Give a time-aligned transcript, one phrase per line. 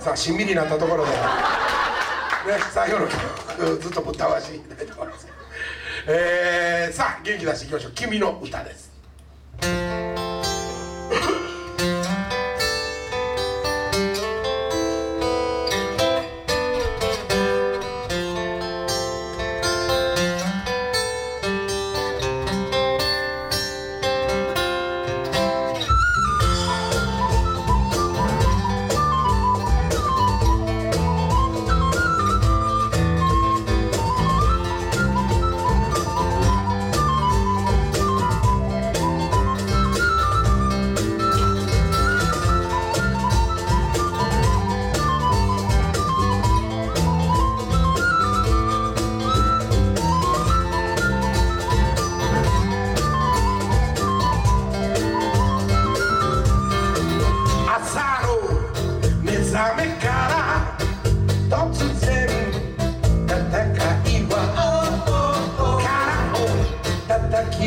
[0.00, 1.16] さあしんみりなったところで、ね、
[2.72, 5.28] 最後の曲ずっとぶったわしていきたいと思います、
[6.08, 8.90] えー、さあ元気出していきましょう「君の歌」です。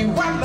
[0.04, 0.43] we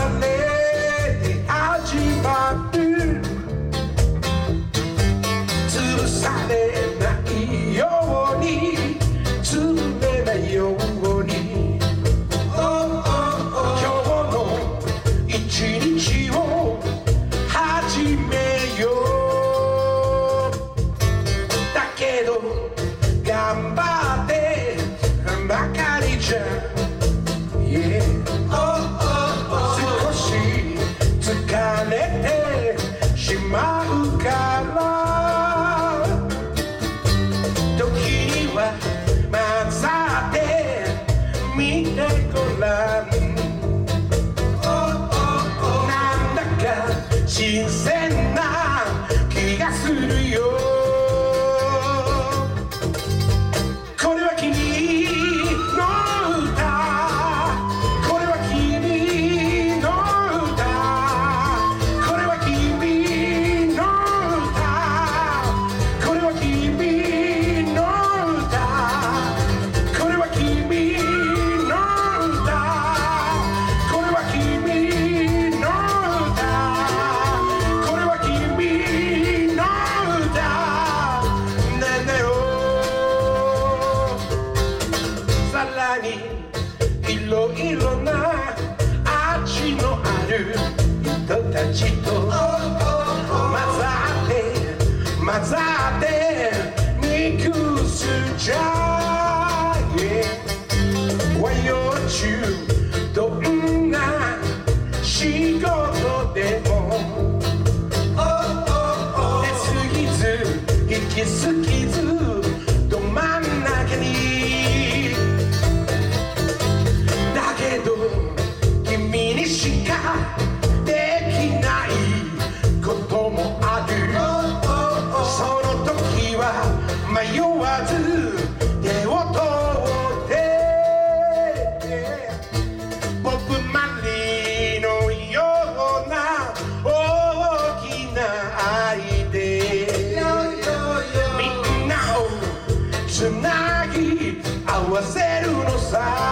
[145.89, 146.28] side.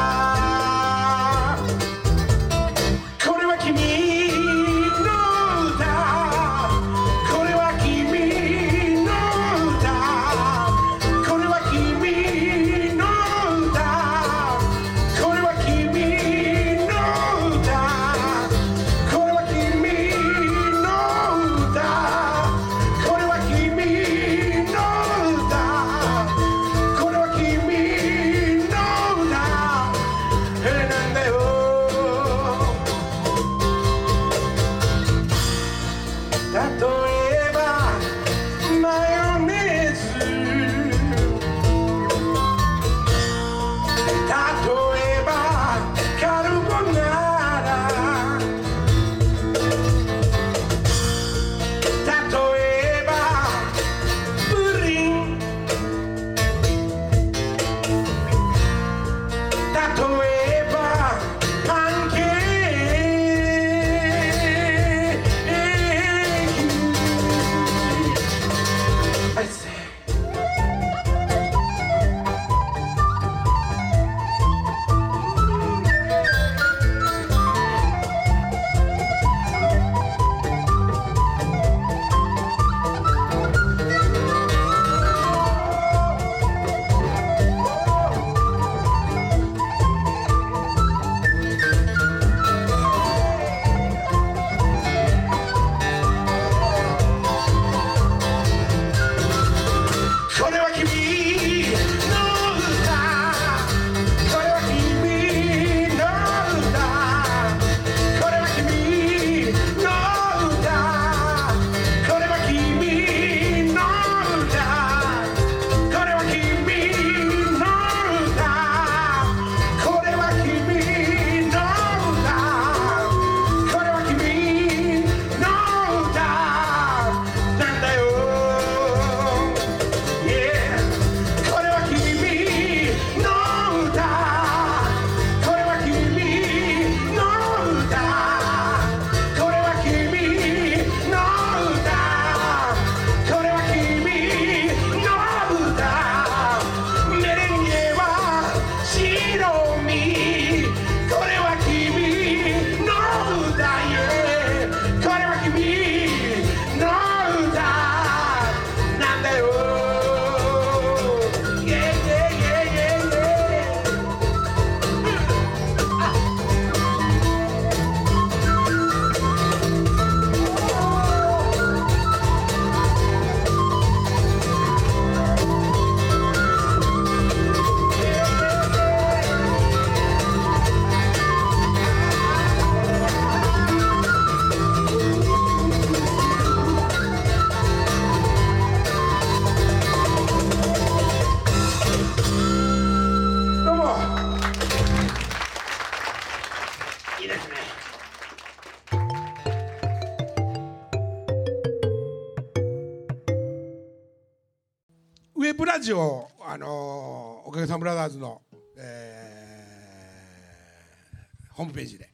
[211.56, 212.10] ホームページで、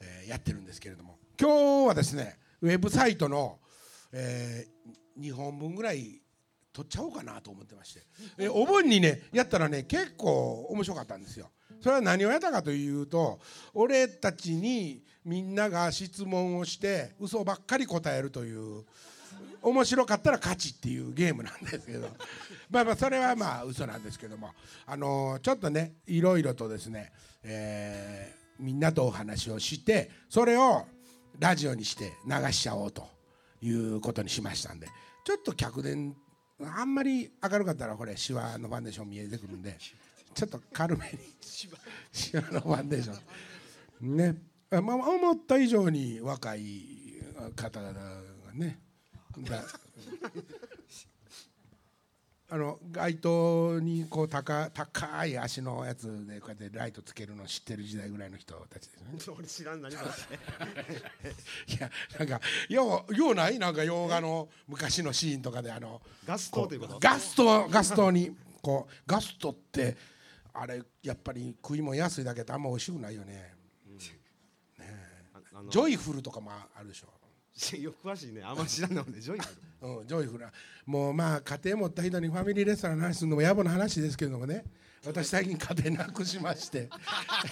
[0.00, 1.18] えーやってるんですけれども。
[1.40, 3.60] 今日はですねウェブサイトの、
[4.12, 4.66] え
[5.18, 6.20] 2本分ぐらい
[6.72, 8.02] 撮っちゃおうかなと思ってまして、
[8.38, 11.48] えーお盆にねやったらね結構面白かったんですよ。
[11.80, 13.38] それは何をやったかというと
[13.72, 18.84] 俺たちにみんなが質問をして嘘ばっかり答えるという
[19.62, 22.08] 面白かったら勝ちっていうゲームなんですけど。
[22.68, 24.50] まあまあそれはまあ嘘なんですけども。
[24.86, 27.12] あのーちょっとねいろいろとですね、
[27.44, 30.86] えーみんなとお話をしてそれを
[31.38, 33.08] ラジオにして流しちゃおうと
[33.62, 34.86] いうことにしましたんで
[35.24, 36.14] ちょっと客電
[36.76, 39.76] あんまり明るかったらこれシワのファンデーション見えてくるんで
[40.34, 41.18] ちょっと軽めに
[42.12, 43.14] シワのファンデーショ
[44.02, 44.16] ン。
[44.16, 44.36] ね。
[44.70, 47.20] まあ思った以上に若い
[47.56, 48.00] 方々が
[48.54, 48.78] ね
[52.52, 59.38] あの街灯にこう高高い足のやつでこうやってライトつけるの知ってる時代ぐらいの人たちですよね。
[59.38, 60.06] 俺知らん何も い
[61.80, 66.98] やなんかようようないなんか洋画の昔のシーンとかであのガス灯ということ？
[66.98, 69.96] ガストガストにこうガストって
[70.52, 73.54] あれやっぱり食いも安いだけであんま美味しくないよね。
[75.32, 77.06] ああのジョイフルとかもあるでしょ。
[77.80, 78.42] よく詳しいね。
[78.42, 79.46] あんま知らんのでジョイフ
[79.82, 80.52] ル うん、ジョイフルな
[80.86, 84.64] もうまあ家庭持った人にファミリーレストランの話するのも野暮な話ですけれどもね。
[85.06, 86.90] 私最近家庭なくしまして。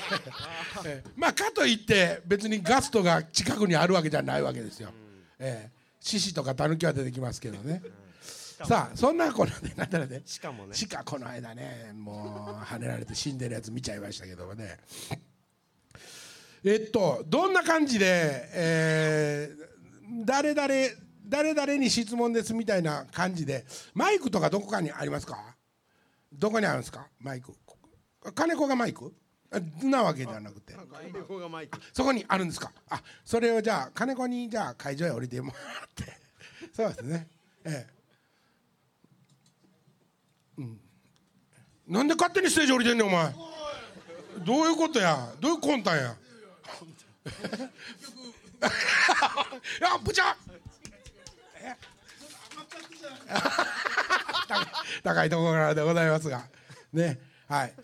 [0.85, 1.11] ええ。
[1.17, 4.93] まあかといって別にガストが近くにあるわけじゃないわけですよ、
[5.39, 5.79] ええ。
[6.01, 7.83] 獅子とかタヌキは出てきますけどね、
[8.67, 10.23] さあそんなこんなでなんだろうね。
[10.27, 10.75] しかもね。
[10.91, 14.79] 鹿この間ねもう跳ねられて死んでるやつ見ちゃいましたけどもね。
[16.65, 19.69] えっとどんな感じで、えー
[20.25, 20.69] 誰々
[21.27, 25.57] 誰々に質問ですみたいな感じでマイクとかどこかにありますか？
[26.33, 27.07] どこにあるんですか？
[27.21, 27.53] マイク。
[28.35, 29.13] 金子がマイク？
[29.51, 30.75] あなわけじゃなくて。
[30.75, 31.79] 金子がマイク。
[31.93, 32.73] そこにあるんですか？
[32.89, 36.19] あそれをじゃあ金子にじゃあ会場へ降りてもらって。
[36.75, 37.29] そうですね。
[37.65, 37.93] ええ。
[40.59, 40.81] うん。
[41.87, 43.35] なんで勝手にステージ降りてんねんお前。
[44.45, 45.33] どういうことや？
[45.41, 46.17] どういう魂胆や？
[48.59, 48.61] い
[49.83, 50.37] やぶちゃ
[51.63, 51.75] え？
[54.49, 54.67] 高
[55.15, 56.45] 高いところからでございますが。
[56.93, 57.19] ね。
[57.49, 57.75] はい。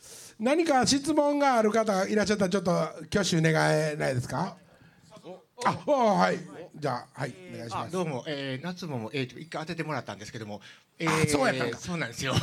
[0.40, 4.56] 何か質問がある方いらっしゃったらちょっと挙手願えないですか？
[5.64, 6.38] ああはい。
[6.74, 7.34] じゃあはい。
[7.54, 7.88] お願いします。
[7.88, 10.60] あどうも、えー、夏もも、えー、一回当ててもらったんですけども、
[10.98, 11.78] えあそうやったんか。
[11.78, 12.34] そうなんですよ。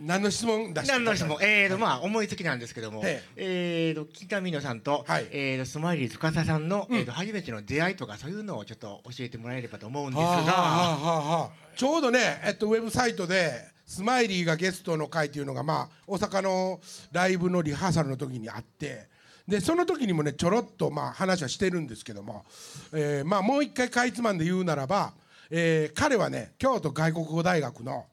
[0.00, 3.92] 何の質問出して何の質問、えーとまあ思いつきなんですけども、ええ。
[3.92, 5.28] ーと北見野さんと、はい。
[5.30, 16.80] えーとスマイリー司さんの、えーと初めての出会いとかそういうのをちょっと教えてもらえればと思うんですが、ちょうどね、えっと、ウェブサイトでスマイリーがゲストの会っていうのが、まあ、大阪の
[17.12, 19.08] ライブのリハーサルの時にあって
[19.46, 22.44] でその時にもねちょろっとまあ話はしてるんですけども、
[22.92, 25.12] えーまあ、もう一回かいつまんで言うならば、
[25.50, 28.06] えー彼はね京都外国語大学の、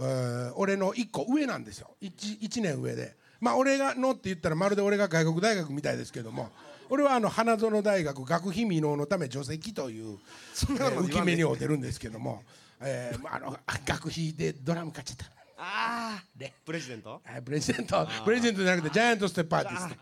[0.00, 1.94] えー俺の1個上なんですよ。
[2.02, 3.16] 1, 1年上で。
[3.40, 6.50] まあ俺がのって言ったらまるで俺が外国大学みたいですけども。
[6.90, 10.18] 俺はあの花園大学学費未納のため除籍という
[10.52, 12.42] そんなこと浮き目に遭ってるんですけども、
[12.80, 15.26] えー、まああの学費でドラム買っちゃった。
[15.62, 17.20] ああねプレジデント？
[17.24, 18.08] あプレジデント。
[18.24, 19.94] プレジデントじゃなくてジャイアントステップアーティスト。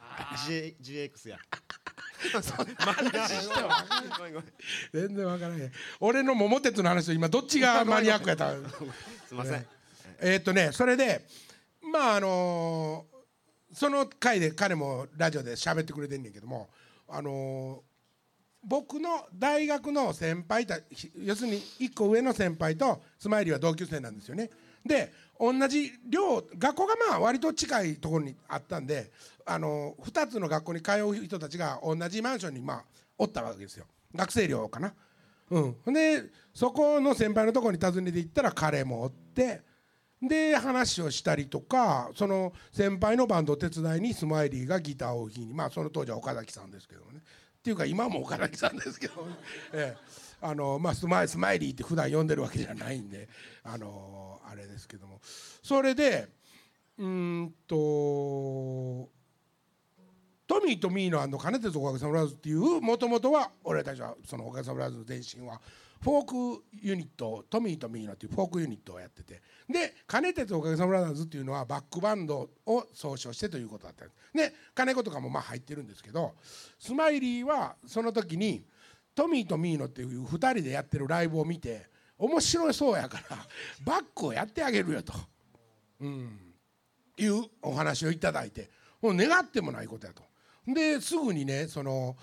[0.49, 1.39] G GX や。
[4.93, 5.73] 全然わからへん。
[6.01, 8.53] 俺の桃鉄の話と今どっちがマニアックやった。
[8.53, 8.59] す
[9.33, 9.67] いません
[10.21, 11.23] えーっとねそれで
[11.93, 13.19] まああのー
[13.75, 16.69] その回で彼もラジオで喋ってくれてんねんけども
[17.09, 17.89] あのー
[18.65, 20.79] 僕の大学の先輩た
[21.23, 24.51] 要するに1個上の先輩とスマイリーは同級生なんですよね。
[24.85, 29.13] で同じ寮学校がまあ割と近いところにあったんで、
[29.47, 32.85] あの、2つの学校に通う人たちが同じマンションにまあ
[33.17, 34.93] おったわけですよ学生寮かな。
[35.51, 39.63] う、んでそこの先輩のところに訪ねて行ったら彼もおって
[40.21, 47.19] で話をしたりとかその先輩のバンド手伝いにスマイリーがギターを弾きにまあその当時は岡崎さんですけどね。
[47.59, 49.35] っていうか今も岡崎さんですけど、ね。
[49.73, 50.29] ええ。
[50.41, 53.29] あのまあ、スマイスマイリーって普段呼んでるわけじゃないんで
[53.65, 55.21] あのあれですけども。
[55.63, 56.29] それで
[56.97, 59.09] うんと
[60.49, 65.61] トミーとミーの金鉄おかげさまブラザーズっていうもともとは俺たちはそのおかげさまブラザーズの前身は
[66.01, 69.41] フォークユニットトミーとミーノっていうフォークユニットをやってて。
[69.69, 74.51] で金鉄おかげさまブラザーズっていうのはバックバンドを総称してということだったんです。
[74.51, 76.35] で金子とかもまあ入ってるんですけど
[76.79, 78.65] スマイリーはその時に
[79.15, 81.87] トミーとミーノっていう2人でやってるライブを見て
[82.17, 83.37] 面白そうやから
[83.85, 85.13] バックをやってあげるよと、
[86.01, 86.39] うん、
[87.19, 88.71] いうお話をいただいて
[89.03, 90.23] もう願ってもないことやと。
[90.67, 92.17] ですぐにねその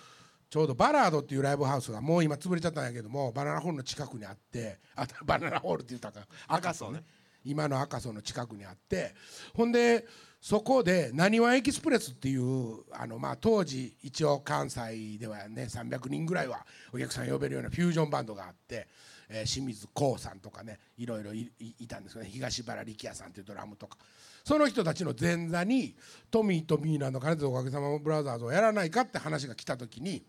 [0.55, 7.03] ちょうどバラードっていうライブハウスがもう今潰れちゃったんやけどもバナナホールの近くにあってあバナナホールって言ったか赤楚ね。
[7.43, 9.13] 今の赤楚の近くにあって
[9.53, 10.05] ほんで
[10.39, 18.87] そこでなにわエキスプレスっていうあのまあ当時一応関西ではね300人ぐらいはお客さん呼べるようなフュージョンバンドがあって、
[19.27, 21.51] えー清水光さんとかねいろいろい
[21.85, 22.31] たんですけどね。
[22.31, 23.97] 東原力也さんっていうドラムとか。
[24.45, 25.95] その人たちの前座に
[26.31, 30.23] トミーとミーナの金津おかげさまブラザーズをやらないかって話が来た時に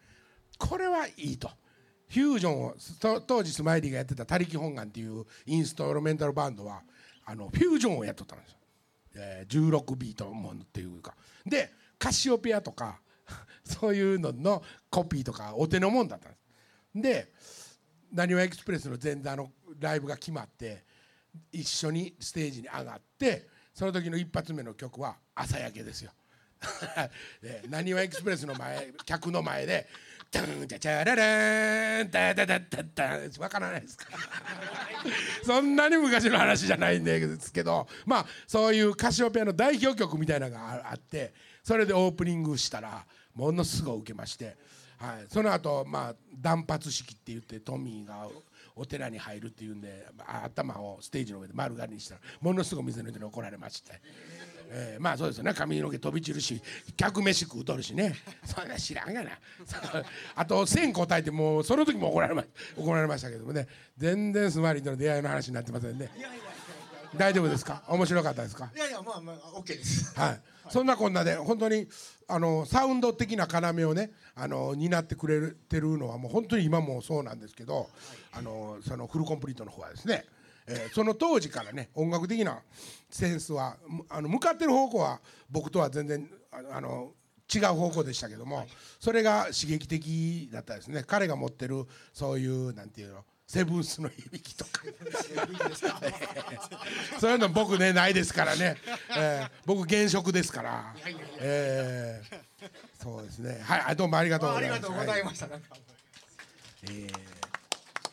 [0.59, 1.51] これはいいと。
[2.09, 2.77] フュージョンを
[3.27, 6.83] 当時スマイリーがやってた「他力本願」っていうインストロメンタルバンドは
[7.25, 8.59] あのフュージョンをやっとったんですよ。
[9.17, 13.01] えー16ビートものっていうかでカシオペアとか
[13.65, 16.45] そういうののコピーとかお手のもんだったんです
[16.95, 17.33] で
[18.13, 20.85] なにわエクスプレスの前座のライブが決まって
[21.51, 26.13] 一緒にステージに上がってその時の一発目の曲は「朝焼け」ですよ。
[27.69, 29.87] なにわエクスプレスの前客の前で
[30.31, 34.07] 「タンチャチャラランタタタタタン」わからないですか。
[35.45, 37.87] そんなに昔の話じゃないんですけど。
[38.05, 41.33] まあそういうカシオペアの代表曲みたいなのがあって
[41.63, 44.57] それでオープニングしたらものすごい受けまして、
[44.99, 48.29] はい、その後まあ断髪式って言ってトミーが
[48.75, 54.01] お寺に入るっていうんで頭をステージの上で丸刈りにしたらものすごい店の人に怒られまして。
[54.69, 55.55] えーまあそうですよね。
[55.55, 56.61] 髪の毛飛び散るし
[56.97, 58.15] 客飯食うとるしね。
[58.45, 59.31] そんな知らんがな。
[60.35, 62.45] あと線答えてもうその時も怒られま
[62.77, 63.67] 怒られましたけどもね。
[63.97, 66.11] 全然スマイリーとの出会いの話になってませんね。
[67.17, 67.83] 大丈夫ですか？
[67.89, 68.71] 面白かったですか？
[68.75, 70.13] いやいやまあまあ OK です。
[70.19, 71.89] はい、そんなこんなで本当に
[72.29, 73.47] あのサウンド的な
[73.79, 77.89] 要をねあの担ってくれてるのはもう本当に今もそうなんですけど、
[78.33, 80.27] あのそのフルコンプリートの方はですね、
[80.69, 82.59] えーその当時からね音楽的な
[83.11, 85.21] センスはむあの向かってる方向は
[85.51, 86.29] 僕とは全然
[86.73, 87.13] あの
[87.55, 88.67] 違う方向でしたけども、
[88.99, 91.05] それが刺激的だったですね。
[91.07, 94.83] 彼が持ってるそういうなんていうのセブンスの響きとか。
[97.21, 98.77] そういうの僕ねないですからね、
[99.17, 100.95] えー僕現職ですから、
[101.39, 103.61] えーそうですね。
[103.63, 104.79] はいあどうもありがとうございます。
[104.79, 105.47] ありがとうございました。
[105.47, 105.69] なんか。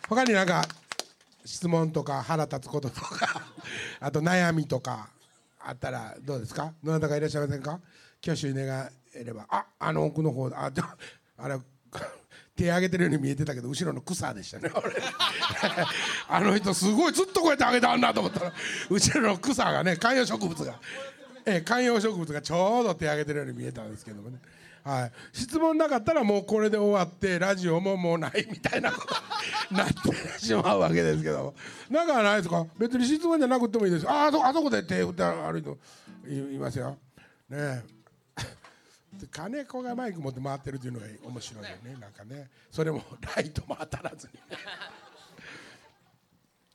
[0.08, 0.64] 他になんか
[1.46, 3.42] 質問とか腹立つこととか
[4.00, 5.10] あと悩みとか
[5.60, 6.74] あったらどうですか？
[6.84, 7.80] どなたかいらっしゃいませんか？
[8.22, 10.72] 挙手願えればああの奥の方あ
[11.38, 11.58] あれ
[12.56, 14.70] 手挙げてるように見えてたけど後ろの草でしたね
[16.30, 18.54] あの人すごいずっとこうやって挙げてあんなと思ったら
[18.90, 20.80] 後ろの草がね観葉植物が、
[21.46, 24.38] え観葉植物がちょうど手挙げてるように見えたんですけどもね。
[24.84, 29.16] はい、質問なかったらもうこれで終わってラジオももうないみたいなこと
[29.72, 31.54] になってしまうわけですけど
[31.90, 32.66] なんかないですか？
[32.78, 34.10] 別に質問じゃなくてもいいです。
[34.10, 35.78] ああそあそこで手振ってある人
[36.28, 36.98] いいますよ。
[37.50, 37.84] ねえ。
[39.22, 41.96] で金子がマイク持って回ってるっていうのが面白いよね。
[42.02, 42.50] なんかね。
[42.72, 43.02] それも
[43.38, 44.40] ライトも当たらずに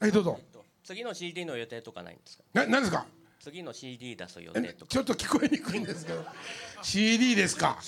[0.00, 0.40] はいどうぞ。
[0.84, 2.44] 次の CD の予定とかないんですか？
[2.54, 3.04] な何ですか？
[3.50, 4.90] 次の CD 出す予え定とか。
[4.90, 6.24] ちょっと聞こえにくいんですけど。
[6.82, 7.78] CD ですか？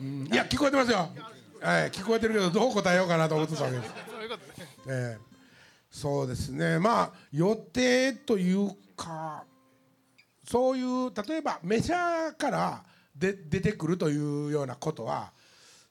[0.00, 0.26] うん。
[0.26, 1.08] いや聞こえてますよ、
[1.60, 3.92] はい、聞こえてるけどどう答えようかなと思ってたわけです。
[4.88, 5.18] ええ。
[5.90, 6.78] そうですね。
[6.78, 9.44] まあ予定というか
[10.44, 12.84] そういう例えばメジャーから
[13.14, 15.32] で出てくるというようなことは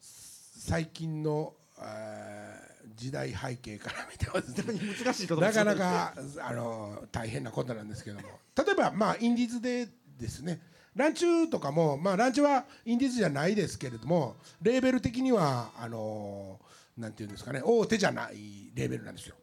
[0.01, 2.66] 最近の、えー
[2.97, 8.23] 時代背景から見てもなかなかあの大変なことなんですけども。
[8.57, 9.87] 例えばまあインディーズで
[10.19, 10.59] ですね。
[10.95, 16.59] ランチューとかもまあランチューはインディーズじゃないですけれどもレーベル的にはあの
[16.97, 17.61] なんていうんですかね。
[17.63, 19.35] 大手じゃないレーベルなんですよ。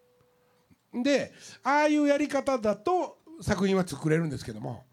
[0.93, 1.33] で
[1.63, 4.85] ああいうやり方だと作品は作れるんですけども。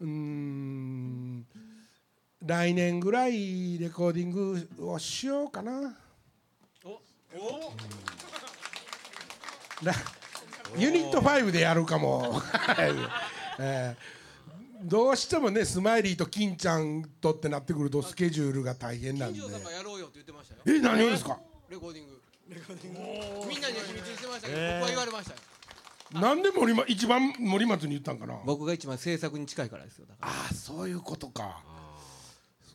[0.00, 1.46] うーん
[2.44, 5.96] 来年ぐらいレコーディングをしようかな。
[9.82, 9.92] ラ
[10.76, 12.94] ユニット5でやるかも、は い
[13.58, 14.86] えー。
[14.88, 19.38] どうしてもねスマイリーと金ちゃんとってなってくるとスケジュールが大変なんで。
[19.40, 20.60] 金城さんがやろうよって言ってましたよ。
[20.66, 21.38] え何をですか？
[21.68, 22.20] レコーディング。
[23.48, 25.38] みんなには秘密にしてましたけど、僕は言われましたよ。
[26.20, 28.40] なんで森ま一番森松に言ったんかな？
[28.44, 30.32] 僕が一番制作に近いからですよだから。
[30.32, 31.62] ああそういうことか。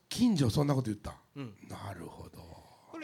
[0.10, 1.16] 近所そんなこと言った、
[1.68, 2.38] なるほど。
[2.40, 2.55] こ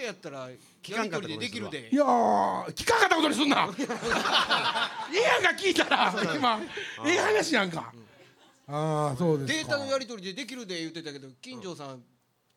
[0.01, 0.49] れやったら
[0.83, 1.89] 聞かんかでできるで。
[1.91, 3.69] いやー聞かんかったことにすんな。
[3.77, 3.83] え
[5.17, 6.59] えやんか聞いたら今
[7.05, 7.93] ええ話やんか、
[8.67, 9.69] ああそうですか。
[9.69, 12.03] データのやり取りでできるで言ってたけど金城さん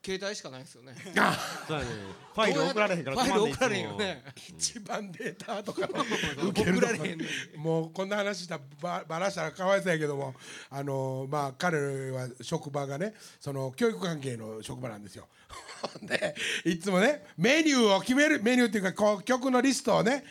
[0.04, 0.94] 携帯しかないですよね。
[1.18, 1.34] あ
[1.66, 1.90] そうやね。
[2.34, 4.22] ファイル送られへんからファイル送られへんよね。
[4.48, 10.34] 一番データとか 送られへんねもうこんな話したらばばらしたらかわいそうやけども
[10.68, 15.28] あのまあ彼は職場がねその教育関係の職場なんですよ。
[16.02, 20.24] でいつもねメニューを決めるメニューっていうかこう曲のリストをね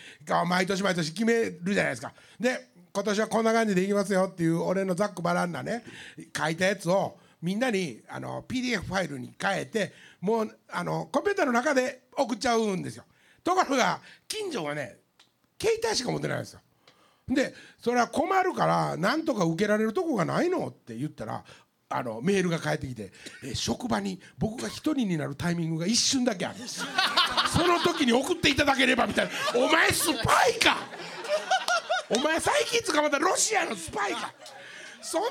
[0.48, 2.14] 毎年毎年決めるじゃないですか。
[2.40, 5.84] で今年はこんな感じでいきますよっていう俺のざっくばらんなね
[6.38, 13.04] 書いたやつをみんなにあの PDF ファイルに変えてもうあのコンピューターの中で送っちゃうんですよ。
[13.44, 14.98] ところが近所はね
[15.62, 16.62] 携帯しか持ってないんですよ。
[17.28, 21.44] でそれは困るからなんとか受けられるとこがないのって言ったら
[21.90, 23.12] あのメールが返ってきて、
[23.44, 26.82] えー職場に僕が一人になるタイミングが一瞬だけあるんです
[27.52, 30.78] その時に送っていただければみたいなお前スパイか
[32.10, 34.34] お前最近捕まったロシアのスパイか
[35.04, 35.30] そんな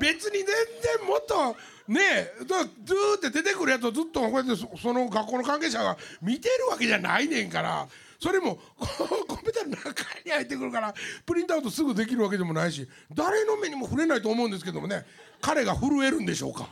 [0.00, 0.46] 別に全
[0.98, 2.00] 然もっとね
[2.40, 7.86] えだずーって出てくるやつをずっとこうやってその学校の関係者が見てるわけじゃないねんから。
[8.24, 8.86] それもこ
[9.22, 9.90] う コンピューターの中
[10.24, 10.94] に入ってくるから
[11.26, 15.04] プリントアウトすぐできるわけでもないし誰の目にも触れないと思うんですけどもね
[15.42, 16.66] 彼が震えるんでしょうか。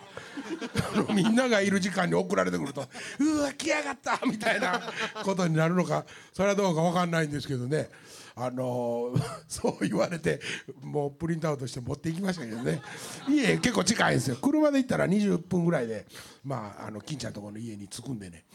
[1.12, 2.88] みんながいる時間に送られてくると
[3.20, 4.80] 「うわ来やがった」みたいな
[5.22, 7.90] ことになるのかそれはどうか分かんないんですけどね。
[8.34, 10.40] あのー そう言われて
[10.80, 12.80] もうプリントアウトして持っていきましたけどね。
[13.28, 14.36] 家結構近いんですよ。
[14.36, 16.06] 車で行ったら20分ぐらいで
[16.42, 18.46] まああの金ちゃんとこの家に着くんでね。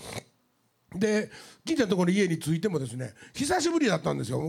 [0.99, 1.29] で
[1.65, 4.39] 金ちゃんのところの家に着いてもですね久しぶりだったんですよ。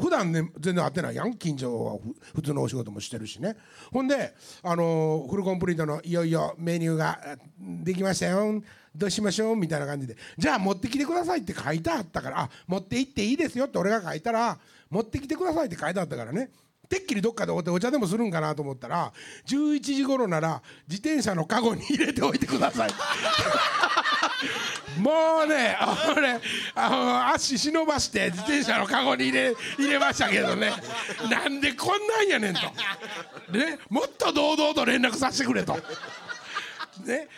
[0.00, 1.34] 普段ね全然会ってないやん。
[1.34, 1.98] 近所は
[2.34, 3.56] 普通のお仕事もしてるしね。
[3.92, 7.18] ほんであのフルコンプリートのいよいよメニューが
[7.58, 8.62] できましたよ。
[8.94, 9.56] どうしましょう？
[9.56, 10.16] みたいな感じで。
[10.38, 14.58] じゃあ持ってきてくださいって書いてあったからあ持って行っていいですよって俺が書いたら
[14.90, 16.50] 持ってきてくださいって書いてあったからね。
[16.88, 19.12] てっきりどっかでおお茶でもするんかなと思ったら
[19.46, 22.90] 11時頃なら自転車のカゴに入れておいてください。
[25.00, 25.76] もうね
[26.16, 26.40] 俺
[26.74, 30.72] あの足忍ばして自転車のカゴに入れ入れましたけどね。
[31.30, 32.60] なんでこんなんやねんと、
[33.50, 35.74] ね、もっと堂々と連絡させてくれと。
[37.04, 37.28] ね。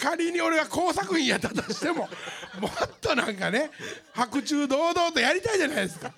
[0.00, 2.08] 仮に俺が工作員やったとしても
[2.60, 3.70] もっとなんかね
[4.12, 6.12] 白昼堂々とやりたいじゃないですか。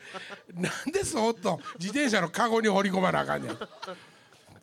[0.54, 3.58] なんでそっと自転車のカゴに放り込まなあかんねん。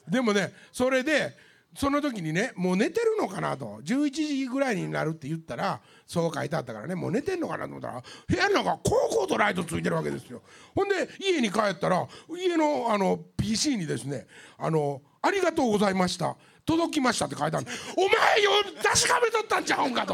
[0.08, 1.38] でもねそれで
[1.76, 10.42] その時にねもう寝てるのかなと11時ぐらいになるって言ったらそう書いてあったからねもう寝てんのかなと思ったら部屋の中コーコーとライトついてるわけですよ。
[10.74, 14.26] ほんで家に帰ったら家のあの PC にですね
[14.58, 16.36] あの「ありがとうございました。
[16.70, 17.66] 届きました」って書いてある
[17.98, 18.12] お前
[18.44, 18.52] よ
[18.84, 20.14] 確かめとったんちゃうんかと。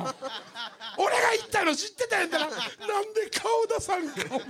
[0.98, 2.54] 俺が言ったの知ってたんやったらなん
[3.14, 4.42] で顔出さんかっ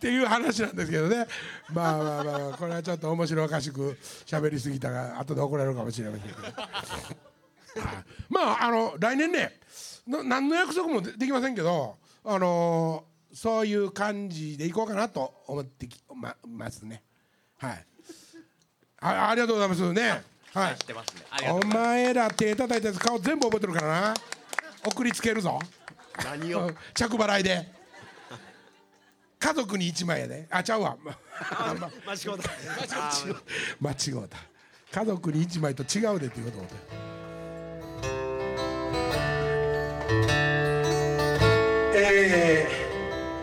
[0.00, 1.26] ていう話なんですけどね。
[1.74, 6.38] まあまあまあ、まあ、これはちょっと面白おかしく喋りすぎたが後で怒られるかもしれませんけど。
[8.30, 9.60] まああの来年ね
[10.06, 17.02] な何の約束もできませんけどあのそういう感じでいこうかなと思ってきまますね。
[17.58, 17.86] はい。
[19.06, 20.22] あありがとうございますね。
[20.52, 20.76] はい。
[20.76, 21.50] 知ってますね。
[21.50, 24.14] お前ら手叩いたやつ顔全部覚えてるからな。
[24.84, 25.58] 送りつけるぞ。
[26.24, 26.66] 何を？
[26.66, 26.76] うん。
[26.94, 27.76] 着払いで。
[29.38, 30.48] 家族に1枚やで。
[30.50, 30.96] あちゃうわ。
[31.04, 32.50] まま間違うた。
[33.80, 34.38] 間違うた。
[34.90, 36.58] 家族に1枚と違うでっていうこと。
[36.58, 36.76] 思って
[41.98, 42.68] え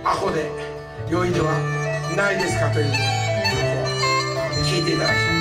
[0.03, 0.49] ー、アホで
[1.09, 1.59] 良いでは
[2.15, 2.97] ないですかという曲
[4.61, 5.32] を聴いていただきたい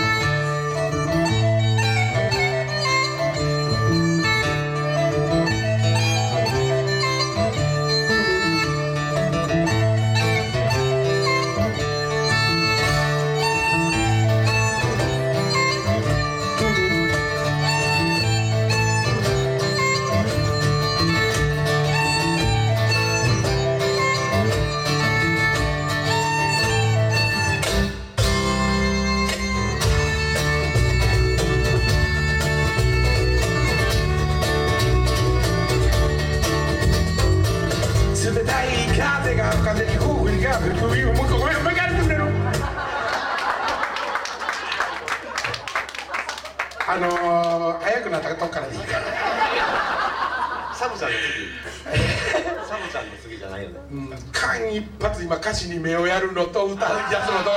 [54.63, 57.51] 間一髪今歌詞に目をやるのと歌うやつのと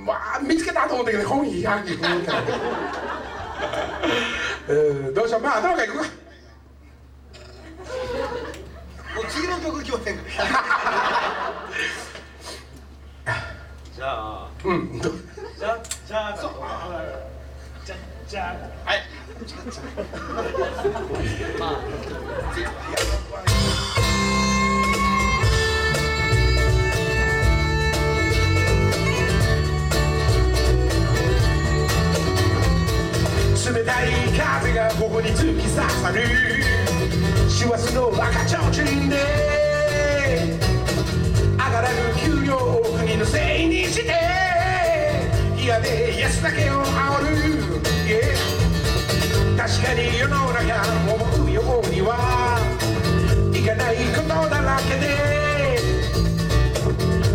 [0.00, 2.52] まあ見つけたと思ったけど本意やんけふーってなって
[4.72, 5.40] うんどうしよう。
[5.42, 6.02] まあ頭からいくか。
[6.02, 6.08] も
[9.22, 10.22] う次の曲決まってんか？
[13.94, 15.10] じゃあうんど
[15.58, 16.32] じゃじゃあ
[17.84, 17.96] じゃ
[18.28, 18.88] じゃあ。
[18.88, 19.02] はい
[33.64, 36.22] 冷たい風がここに突き刺さる。
[37.48, 39.16] 師走の赤ちょうちんで
[41.52, 44.12] 上がらぬ給料を国のせいにして
[45.56, 47.26] 嫌で安だけを煽る、
[48.08, 48.34] Yeah
[49.56, 50.82] 確かに世の中
[51.14, 52.58] 思うようには
[53.54, 55.78] いかないことだらけで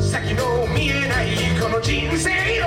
[0.02, 1.28] 先の見えない
[1.62, 2.66] この人生を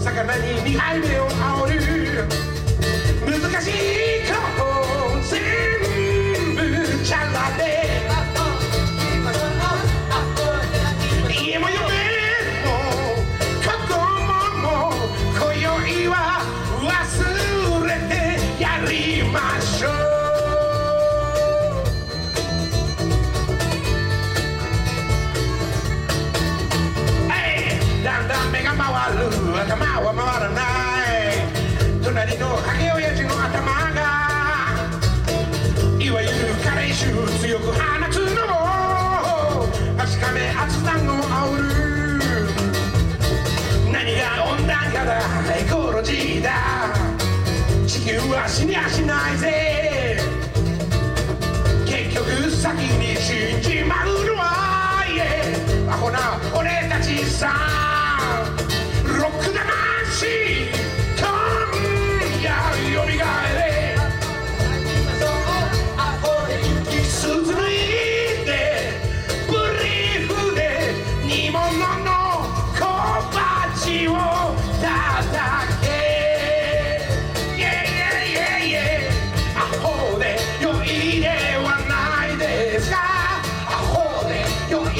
[0.00, 1.83] 魚に2杯目を煽る。
[2.30, 2.53] thank you.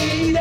[0.07, 0.34] me.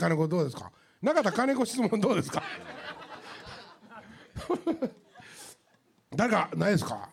[0.00, 0.72] 金子どうですか？
[1.02, 2.42] 中田金子質問どうですか？
[6.16, 7.10] 誰かないですか？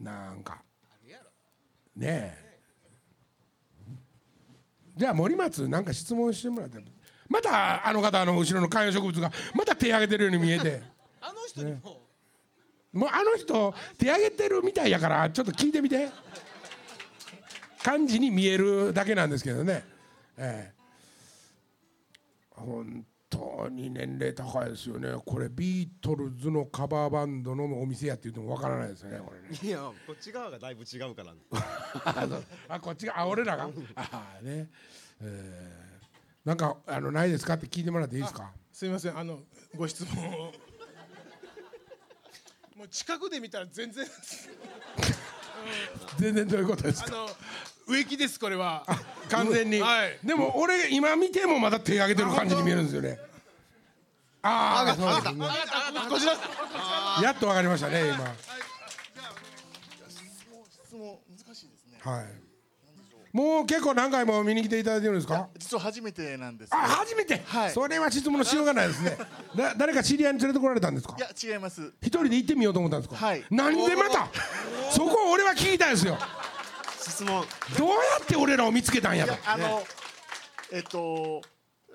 [0.00, 0.60] なんか。
[1.96, 2.50] ねえ。
[4.96, 6.78] じゃあ森松なんか質問してもらって。
[7.28, 10.82] またあの方の後ろの観葉植物がまた手挙げてるように見えて。
[11.20, 12.00] あの人にも。
[12.92, 16.08] もうあの人手挙げてるみたいやからちょっと聞いてみて。
[17.82, 19.84] 感じに見えるだけなんですけどね。
[20.36, 20.79] ええ
[22.60, 25.08] 本当に年齢高いですよね。
[25.24, 29.58] これビートルズのカバーバンドのお店やって言ってもわからないですよねこれね。
[29.62, 31.32] いやこっち側がだいぶ違うから。
[32.04, 33.70] あそうあこっちがあ俺らが？
[33.96, 34.68] ああね。
[36.44, 38.50] なんかあのないですかって聞いてもらっていいですか？
[38.72, 39.16] すみません。
[39.18, 39.40] あの
[39.76, 40.52] ご質問を。
[42.76, 44.06] もう近くで見たら全然。
[46.18, 47.08] 全然どういうことですか？
[47.14, 47.28] あの
[47.90, 48.86] 植木ですこれは。
[49.28, 50.18] 完全に、はい。
[50.24, 53.18] でも俺今見てもまだ手挙げてる感じに見えるんですよね。
[54.42, 55.46] ああそうですね。
[56.08, 56.32] こちら。
[57.22, 58.34] やっとわかりましたね今。
[60.84, 61.98] 質問難しいですね。
[62.00, 62.26] はい。
[63.32, 65.48] もう結構何回も見に来ていただいてるんですか？
[65.56, 67.70] 実は初めてなんですあ初めて、はい。
[67.70, 69.16] それは質問のしようがないですね。
[69.54, 71.16] だ誰か知り合いに連れてこられたんですか？
[71.16, 71.92] いや違います。
[72.00, 73.24] 一人で行ってみようと思ったんですか？
[73.24, 73.44] はい。
[73.50, 74.28] なんでまた？
[74.90, 76.18] そこを俺は聞きたいですよ
[77.08, 77.44] 質問。
[77.78, 79.82] どうやって俺らを見つけたんやとあの、
[80.72, 81.42] えっと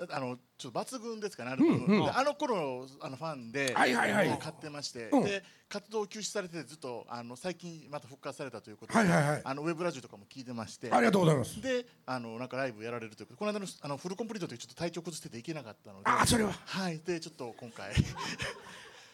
[0.10, 4.40] あのちょっと抜群ですかねあの,、であの頃のあのファンで、はいはいはい。
[4.40, 5.24] 買ってまして、うん。
[5.24, 9.42] で活動休止されてずっとあの最近また復活されたということで、はいはいはい。
[9.44, 10.92] あのウェブラジオとかも聞いてまして。
[10.92, 11.62] ありがとうございます。
[11.62, 16.52] であのなんかライブやられるということでこの間のあのフルコンプリートでちょっと体調崩してて行けなかったのであそれは。
[16.66, 17.00] はい。
[17.00, 17.94] でちょっと今回。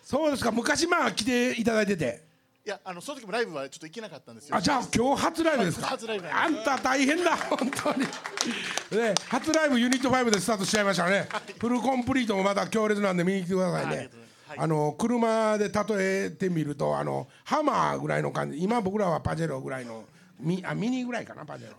[0.04, 0.52] そうですか。
[0.52, 2.31] 昔まあ来ていただいてて
[2.64, 4.56] いやあのその時もライブはちょっと行けなかったんですよ。
[4.56, 5.88] あじゃあ今日初ライブですか？
[5.88, 8.00] 初ライブあんた大変だ 本当に。
[8.02, 11.28] ね初ライブユニット5でスタートしちゃいましたね。
[11.60, 14.10] フルコンプリートもまた強烈なんで見に来てくださいね。
[14.50, 15.84] ああの車で例
[16.26, 18.60] えてみるとあのハマーぐらいの感じ。
[18.62, 20.04] 今僕らはパジェロぐらいの
[20.40, 21.76] ミあミニぐらいかなパジェロ、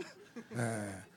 [0.57, 1.12] えー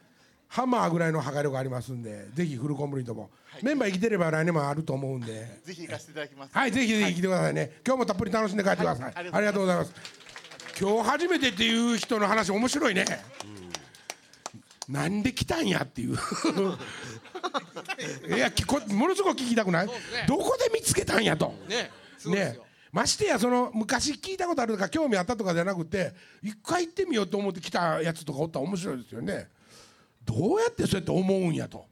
[0.55, 3.29] ハマーぐらいの破壊力ありますんでぜひフルコンプリートも、
[3.61, 7.71] メンバー生きてれば来年もあると思うんでぜひ行かせていただきますはい、ぜひぜひ来てくださいね。
[7.85, 9.13] 今日もたっぷり楽しんで帰ってください。
[9.13, 9.93] はいありがとうございます。
[10.79, 13.03] 今日初めてっていう人の話面白いね。
[14.87, 16.15] なんで来たんやっていう。
[18.33, 19.89] いや、きこものすごく聞きたくない？
[20.25, 21.53] どこで見つけたんやと。
[21.67, 21.91] ね
[22.25, 29.49] ねよ、ましてやその昔聞いたことあるとか興味あったとかじゃなくて一回行ってみようと思って来たやつとかおったら面白いですよね
[30.25, 31.85] どうやってそうやって思うんやと。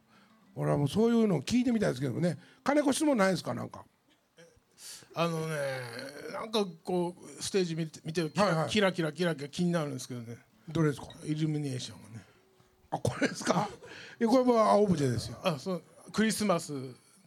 [0.56, 2.38] 俺はもうそういうのを聞いてみたいですけどね。
[2.63, 3.84] 金子質問ないですかなんか。
[5.15, 5.56] あのね
[6.34, 8.69] なんかこうステージ見て見てキラ,、はいはい。
[8.69, 10.38] キラキラキラキラ気になるんですけどね。
[10.69, 11.08] どれですか？
[11.26, 12.26] イルミネーションがね。
[12.91, 13.69] あこれですか？
[14.19, 15.38] いやこれはオブジェですよ。
[15.43, 16.74] あそうクリスマス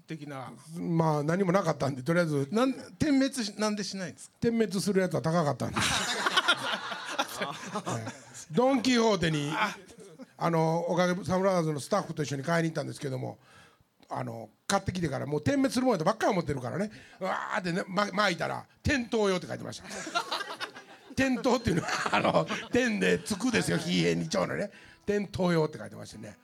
[0.06, 0.52] 的な。
[0.78, 2.48] まあ何もなかったんでとりあえず。
[2.50, 4.36] なん点滅しなんでしないんですか？
[4.40, 5.80] 点滅するやつは高かったんで。
[5.80, 5.82] す
[7.86, 8.12] ええ。
[8.52, 9.52] ドン・キホーテに
[10.38, 13.38] あのおかげサムラーズのスタッフと一緒に買いに行ったんですけども
[14.08, 16.90] あの買ってきてからもう点滅するものやとばっかり思ってるからね。
[17.20, 19.84] うわーってね、ま、巻いたら「点灯用」って書いてました。
[21.16, 24.70] 点灯っていうのはあの点でつくですよ火炎に蝶のね。
[25.06, 26.36] 点灯用って書いてましてね。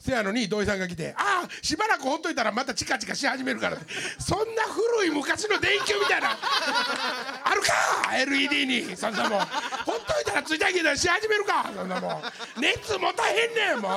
[0.00, 3.86] せやのに土井さんが来て「ああしばらくほっといたらまたチカチカし始めるから」って。
[4.20, 6.38] そんな古い昔の電球みたいな。
[7.44, 8.96] あるか LED に。
[8.96, 9.40] そんなもん。
[9.40, 11.70] ほっといたらついたけどし始めるか。
[11.74, 12.22] そんなもん。
[12.60, 13.92] 熱持たへんねんもう。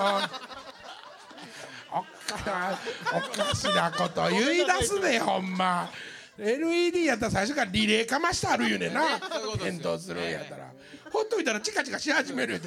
[1.93, 2.05] おっ
[2.43, 2.79] か
[3.13, 5.91] おかしなこと言い出すねほんま。
[6.39, 9.19] LED やったら最初からリレーかましてある言うねんな。
[9.61, 10.71] 点灯するんやったら。
[11.11, 12.63] ほっといたらチカチカし始めるいつ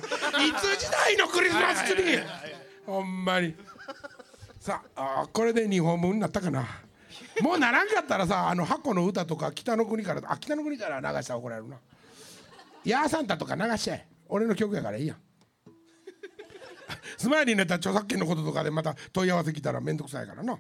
[0.79, 2.54] 時代のクリスマスツリー
[2.87, 3.55] ほんまに。
[4.61, 6.67] さあこれで2本分になったかな。
[7.43, 11.77] もうならんかったらさあの箱の歌とか北の国からあ北の国から流したら怒られるな。
[12.85, 14.07] ヤーサンタとか流しちゃえ。
[14.29, 15.17] 俺の曲やからいいやん。
[17.17, 20.59] スマイリーのやったら著作権のこととかでまた問い合わせ来たら面倒くさいからな。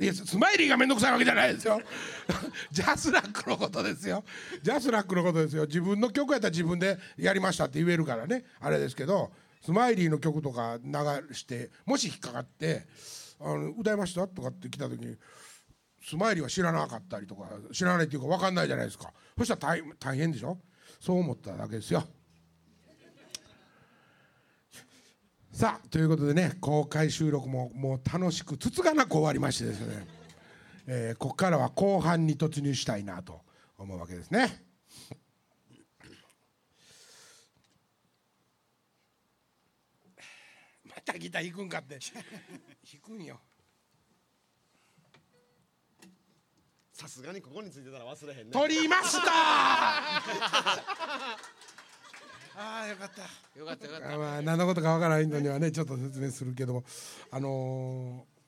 [0.00, 1.80] いやススマイリーが面倒くさいわけじゃないですよ。
[2.72, 4.24] ジャスラックのことですよ。
[4.62, 5.66] ジャスラックのことですよ。
[5.66, 8.44] 自分の曲やったら自分でやりましたって言えるからね。
[8.60, 10.90] あれですけどスマイリーの曲とか流
[11.34, 12.86] してもし引っかかって
[13.40, 15.16] 「あの歌いました?」とかって来た時に
[16.02, 20.58] スマイリーは知らなかったりとか知らないっていうか分かんないじゃないですかそしたら大大変でしょ？
[21.00, 22.06] そう思っただけですよ
[25.52, 30.06] さあということでね公開収録ももう楽しくつつがなく終わりましてですね、
[30.86, 33.42] えーここからは後半に突入したいなと
[33.76, 34.64] 思うわけですね。
[41.06, 41.98] またギター弾くんかって。
[41.98, 43.40] 弾くんよ。
[46.92, 48.52] さすがにここについてたら忘れへんね。
[48.52, 49.22] 取りました。
[52.56, 53.22] ああよかった。
[53.58, 54.14] よかったよかった。
[54.14, 56.84] あまあ何のことかわからないのにはねちょっと説明するけども。
[57.30, 58.40] あのー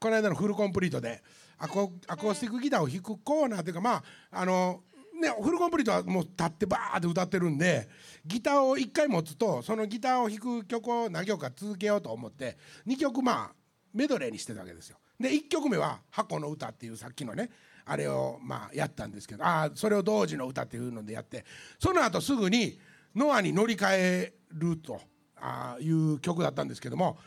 [0.00, 1.22] この間のフルコンプリートで
[1.58, 4.82] アコアコースティックギターを弾くコーナーというかまああの
[5.20, 7.88] ねフルコンプリートはもう立ってバーって歌ってるんで
[8.26, 12.56] ギターを1回持つとそのギターを弾く曲を何曲か続けようと思って
[12.86, 13.52] 2曲まあ
[13.92, 14.98] メドレーにしてたわけですよ。
[15.18, 17.50] で1曲目は「箱の歌」っていうさっきのね
[17.84, 21.44] あれをまあやったんですけどああそれを同時の歌っていうのでやって
[21.78, 22.78] その後すぐに
[23.14, 25.00] ノアに乗り換えると
[25.36, 27.18] あいう曲だったんですけども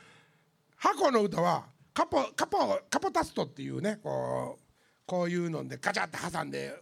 [0.78, 2.58] 箱の歌はカポカポ
[2.90, 4.64] カポタストっていうねこう
[5.06, 6.74] こういうのでガチャって挟んで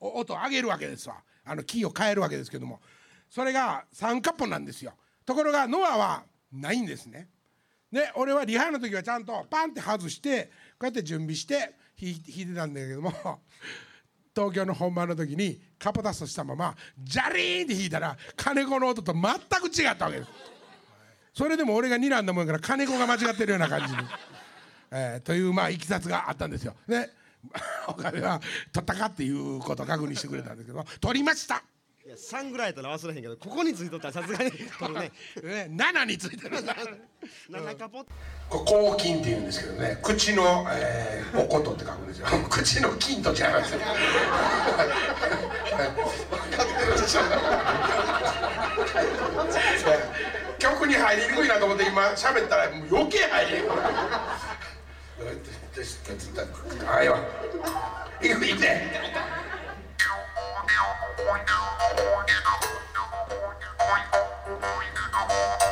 [0.00, 1.22] 音を上げるわけですわ。
[1.44, 2.80] あのキーを変えるわけですけども。
[3.28, 4.94] それが3カポなんですよ。
[5.24, 7.28] ところがノアはないんですね。
[7.92, 12.14] で俺はリハの時はちゃんとパンって外してこうやって準備して弾い
[12.46, 13.12] てたんだけども
[14.34, 20.30] 東京の本番の時にカポタストしたままジャリーンって弾いたら金子の音と全く違ったわけです。
[21.34, 23.98] それでも俺が睨んだもんやから金子が間違ってるような感じに、
[24.90, 26.76] えーというまあいきさつがあったんですよ。
[26.86, 27.10] で
[27.88, 28.40] 岡部は
[28.72, 31.62] 「取ったか?」っていうことを確認してくれたんですけど「取りました!
[32.04, 36.56] いや3ぐらいやったら忘れへんけどここについとったらさすがに取るね」 ね7についてる。
[37.50, 38.04] 7カポ。
[38.48, 42.26] これ口筋って言うんですけどね口の、えー、おことって書くんですよ。
[42.48, 43.80] 口の筋と違いますよ。
[50.58, 53.68] 曲に入りにくいなと思って今喋ったらもう余計入りにくい
[56.88, 57.18] あいわ
[58.20, 58.60] 行く行く。
[58.60, 59.00] で
[65.00, 65.69] 大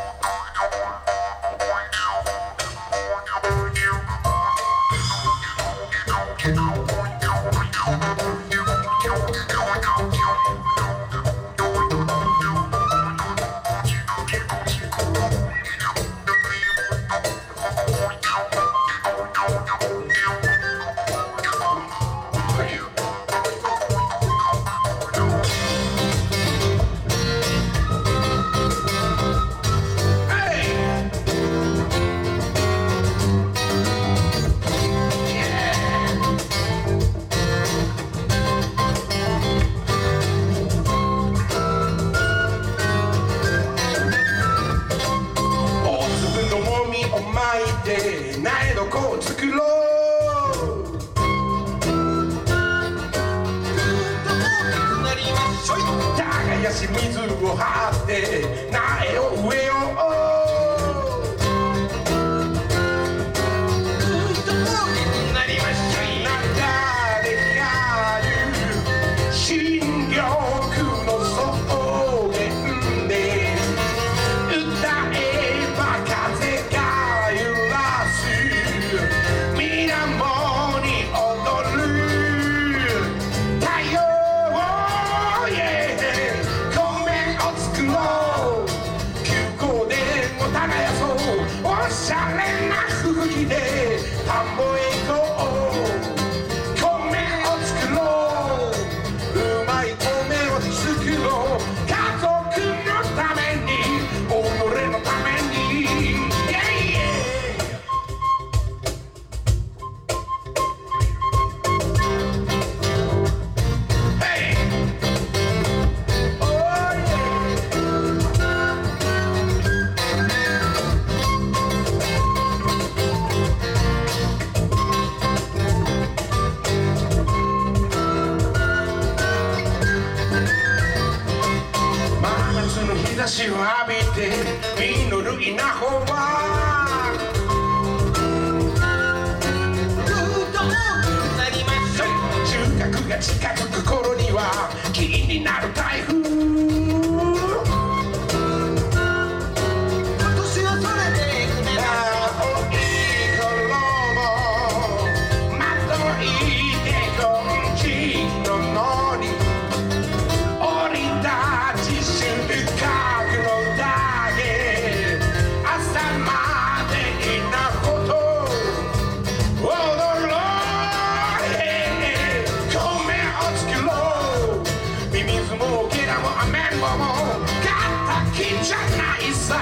[179.29, 179.59] de sal,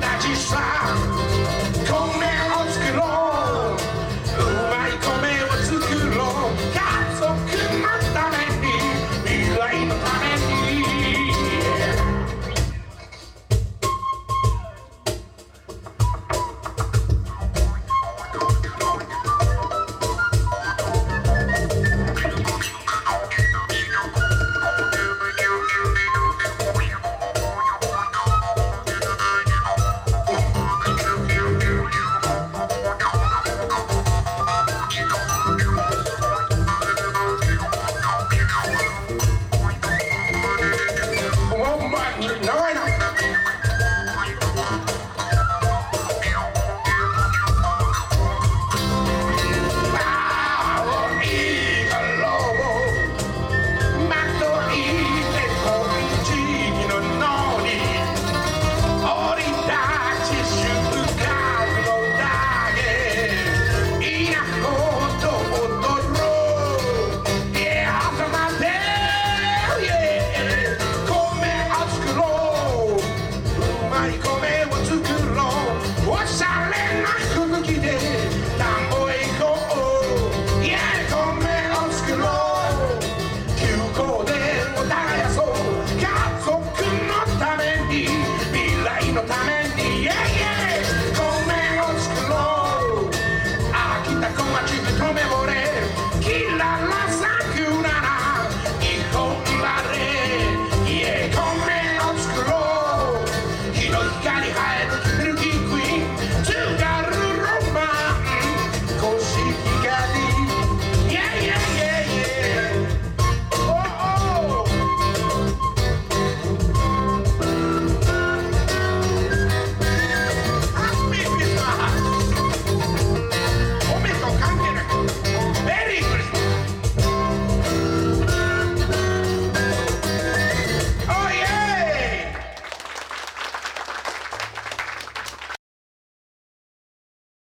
[0.00, 1.11] tá de sal.